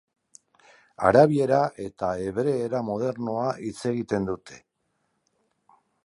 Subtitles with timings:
[1.09, 4.57] Arabiera eta hebreera modernoa hitz egiten dute.